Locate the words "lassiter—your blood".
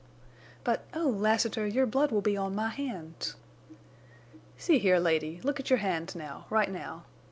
1.09-2.11